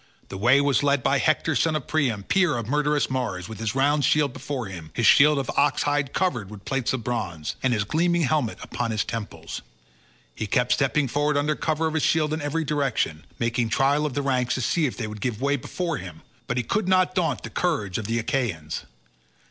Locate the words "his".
3.59-3.75, 7.71-7.83, 8.89-9.05, 11.93-12.01